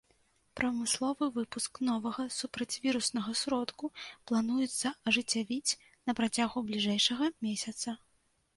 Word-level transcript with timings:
Прамысловы 0.59 1.25
выпуск 1.35 1.79
новага 1.89 2.25
супрацьвіруснага 2.37 3.31
сродку 3.43 3.91
плануецца 4.31 4.95
ажыццявіць 5.11 5.77
на 6.09 6.19
працягу 6.21 6.67
бліжэйшага 6.71 7.25
месяца. 7.49 7.89